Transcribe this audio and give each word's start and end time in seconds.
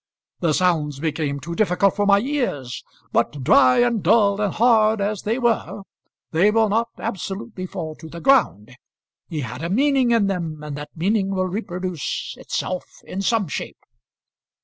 "The 0.39 0.53
sounds 0.55 0.99
became 0.99 1.39
too 1.39 1.53
difficult 1.53 1.95
for 1.95 2.07
my 2.07 2.21
ears; 2.21 2.83
but 3.11 3.43
dry 3.43 3.81
and 3.83 4.01
dull 4.01 4.41
and 4.41 4.51
hard 4.51 4.99
as 4.99 5.21
they 5.21 5.37
were, 5.37 5.83
they 6.31 6.49
will 6.49 6.69
not 6.69 6.89
absolutely 6.97 7.67
fall 7.67 7.93
to 7.97 8.09
the 8.09 8.19
ground. 8.19 8.75
He 9.29 9.41
had 9.41 9.63
a 9.63 9.69
meaning 9.69 10.09
in 10.09 10.25
them, 10.25 10.63
and 10.63 10.75
that 10.75 10.89
meaning 10.95 11.29
will 11.29 11.45
reproduce 11.45 12.33
itself 12.35 12.87
in 13.03 13.21
some 13.21 13.47
shape." 13.47 13.77